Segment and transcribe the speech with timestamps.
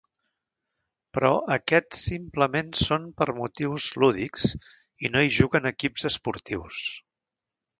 [1.17, 4.49] Però, aquests simplement són per motius lúdics
[5.07, 6.83] i no hi juguen equips esportius.